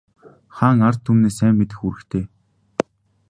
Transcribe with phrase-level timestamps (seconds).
[0.57, 2.25] Хаан ард түмнээ сайн мэдэх үүрэгтэй.